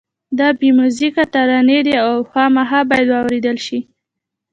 دا 0.39 0.47
بې 0.59 0.69
میوزیکه 0.77 1.23
ترانې 1.33 1.79
دي 1.85 1.95
او 2.05 2.11
خامخا 2.31 2.79
باید 2.89 3.07
واورېدل 3.09 3.57
شي. 3.65 3.79